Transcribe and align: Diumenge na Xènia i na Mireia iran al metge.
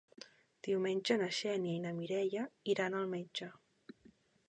Diumenge 0.67 1.17
na 1.23 1.27
Xènia 1.41 1.73
i 1.75 1.83
na 1.85 1.93
Mireia 2.01 2.49
iran 2.77 3.01
al 3.03 3.09
metge. 3.17 3.55